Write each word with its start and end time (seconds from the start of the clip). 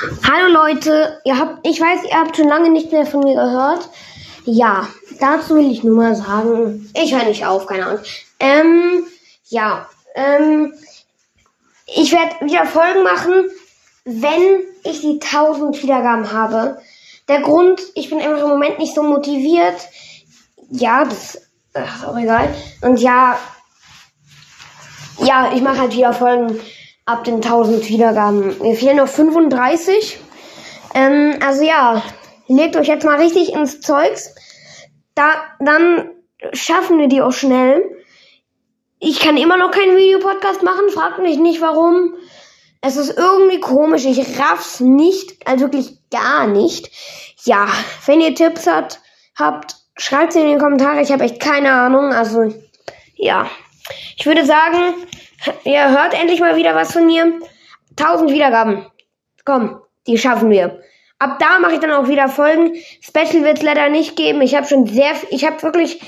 Hallo 0.00 0.52
Leute, 0.52 1.20
ihr 1.24 1.36
habt, 1.36 1.66
ich 1.66 1.80
weiß, 1.80 2.04
ihr 2.04 2.16
habt 2.16 2.36
schon 2.36 2.46
lange 2.46 2.70
nicht 2.70 2.92
mehr 2.92 3.04
von 3.04 3.20
mir 3.20 3.34
gehört. 3.34 3.88
Ja, 4.44 4.86
dazu 5.18 5.56
will 5.56 5.72
ich 5.72 5.82
nur 5.82 5.96
mal 5.96 6.14
sagen, 6.14 6.88
ich 6.94 7.12
höre 7.12 7.24
nicht 7.24 7.44
auf, 7.44 7.66
keine 7.66 7.86
Ahnung. 7.86 8.04
Ähm, 8.38 9.04
ja, 9.48 9.88
ähm, 10.14 10.72
ich 11.86 12.12
werde 12.12 12.46
wieder 12.46 12.64
Folgen 12.64 13.02
machen, 13.02 13.50
wenn 14.04 14.60
ich 14.84 15.00
die 15.00 15.18
1000 15.20 15.82
Wiedergaben 15.82 16.30
habe. 16.30 16.80
Der 17.26 17.40
Grund, 17.40 17.80
ich 17.96 18.08
bin 18.08 18.20
einfach 18.20 18.44
im 18.44 18.50
Moment 18.50 18.78
nicht 18.78 18.94
so 18.94 19.02
motiviert. 19.02 19.80
Ja, 20.70 21.04
das 21.04 21.34
ist 21.34 22.04
auch 22.06 22.16
egal. 22.16 22.54
Und 22.82 23.00
ja, 23.00 23.36
ja, 25.18 25.50
ich 25.52 25.60
mache 25.60 25.80
halt 25.80 25.96
wieder 25.96 26.12
Folgen 26.12 26.60
ab 27.08 27.24
den 27.24 27.36
1000 27.36 27.88
Wiedergaben. 27.88 28.58
Mir 28.60 28.74
fehlen 28.74 28.98
noch 28.98 29.08
35. 29.08 30.18
Ähm, 30.94 31.38
also 31.44 31.64
ja, 31.64 32.02
legt 32.48 32.76
euch 32.76 32.88
jetzt 32.88 33.04
mal 33.04 33.18
richtig 33.18 33.54
ins 33.54 33.80
Zeugs. 33.80 34.34
Da, 35.14 35.42
dann 35.58 36.10
schaffen 36.52 36.98
wir 36.98 37.08
die 37.08 37.22
auch 37.22 37.32
schnell. 37.32 37.82
Ich 39.00 39.20
kann 39.20 39.38
immer 39.38 39.56
noch 39.56 39.70
keinen 39.70 39.96
Videopodcast 39.96 40.62
machen, 40.62 40.90
fragt 40.90 41.18
mich 41.20 41.38
nicht 41.38 41.62
warum. 41.62 42.14
Es 42.82 42.96
ist 42.96 43.16
irgendwie 43.16 43.60
komisch, 43.60 44.04
ich 44.04 44.38
raff's 44.38 44.80
nicht, 44.80 45.48
also 45.48 45.64
wirklich 45.64 45.98
gar 46.10 46.46
nicht. 46.46 46.90
Ja, 47.44 47.68
wenn 48.06 48.20
ihr 48.20 48.34
Tipps 48.34 48.66
habt, 48.66 49.00
habt 49.36 49.76
schreibt 49.96 50.32
sie 50.32 50.40
in 50.40 50.52
die 50.52 50.58
Kommentare, 50.58 51.00
ich 51.00 51.10
habe 51.10 51.24
echt 51.24 51.40
keine 51.40 51.72
Ahnung, 51.72 52.12
also 52.12 52.52
ja. 53.14 53.48
Ich 54.16 54.26
würde 54.26 54.44
sagen, 54.44 54.94
ihr 55.64 55.90
hört 55.90 56.14
endlich 56.14 56.40
mal 56.40 56.56
wieder 56.56 56.74
was 56.74 56.92
von 56.92 57.06
mir. 57.06 57.40
1000 57.98 58.30
Wiedergaben. 58.30 58.86
Komm, 59.44 59.80
die 60.06 60.18
schaffen 60.18 60.50
wir. 60.50 60.80
Ab 61.18 61.38
da 61.40 61.58
mache 61.58 61.74
ich 61.74 61.80
dann 61.80 61.90
auch 61.92 62.08
wieder 62.08 62.28
Folgen. 62.28 62.76
Special 63.00 63.42
wird 63.42 63.58
es 63.58 63.64
leider 63.64 63.88
nicht 63.88 64.14
geben. 64.14 64.40
Ich 64.40 64.54
habe 64.54 64.66
schon 64.66 64.86
sehr, 64.86 65.12
ich 65.30 65.44
habe 65.44 65.62
wirklich 65.62 66.00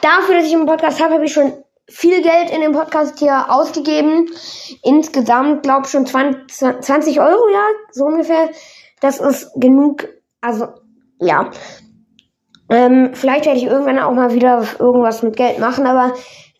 dafür, 0.00 0.36
dass 0.36 0.46
ich 0.46 0.54
einen 0.54 0.66
Podcast 0.66 1.02
habe, 1.02 1.14
habe 1.14 1.26
ich 1.26 1.32
schon 1.32 1.52
viel 1.86 2.22
Geld 2.22 2.50
in 2.50 2.62
dem 2.62 2.72
Podcast 2.72 3.18
hier 3.18 3.50
ausgegeben. 3.50 4.30
Insgesamt, 4.82 5.64
glaube 5.64 5.82
ich, 5.84 5.90
schon 5.90 6.06
20, 6.06 6.80
20 6.80 7.20
Euro, 7.20 7.48
ja, 7.52 7.66
so 7.90 8.04
ungefähr. 8.04 8.50
Das 9.00 9.20
ist 9.20 9.50
genug. 9.56 10.08
Also, 10.40 10.68
ja. 11.20 11.50
Ähm, 12.70 13.10
vielleicht 13.12 13.44
werde 13.44 13.58
ich 13.58 13.66
irgendwann 13.66 13.98
auch 13.98 14.12
mal 14.12 14.32
wieder 14.32 14.64
irgendwas 14.78 15.22
mit 15.22 15.36
Geld 15.36 15.58
machen, 15.58 15.86
aber 15.86 16.14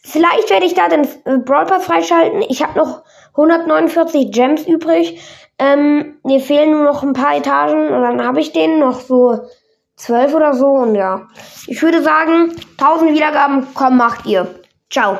Vielleicht 0.07 0.51
werde 0.51 0.67
ich 0.67 0.75
da 0.75 0.89
den 0.89 1.05
äh, 1.25 1.39
Brawl 1.39 1.65
Pass 1.65 1.87
freischalten. 1.87 2.43
Ich 2.49 2.63
habe 2.63 2.79
noch 2.79 3.05
149 3.31 4.31
Gems 4.31 4.67
übrig. 4.67 5.21
Ähm, 5.59 6.19
mir 6.25 6.41
fehlen 6.41 6.73
nur 6.73 6.85
noch 6.85 7.03
ein 7.03 7.15
paar 7.15 7.37
Etagen 7.37 7.89
und 7.89 8.03
dann 8.03 8.25
habe 8.25 8.41
ich 8.41 8.53
den 8.53 8.79
noch 8.79 9.01
so 9.01 9.49
12 9.97 10.35
oder 10.35 10.53
so 10.53 10.67
und 10.67 10.95
ja. 10.95 11.29
Ich 11.67 11.81
würde 11.83 12.03
sagen, 12.03 12.55
1000 12.79 13.13
Wiedergaben, 13.13 13.67
komm, 13.75 13.97
macht 13.97 14.27
ihr. 14.27 14.55
Ciao. 14.91 15.19